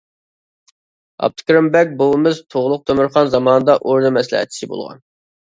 ئابدۇكېرىم 1.27 1.67
بەگ 1.75 1.91
بوۋىمىز 1.99 2.41
تۇغلۇق 2.55 2.83
تۆمۈرخان 2.89 3.31
زامانىدا 3.35 3.77
ئوردا 3.85 4.13
مەسلىھەتچىسى 4.19 4.73
بولغان. 4.75 5.07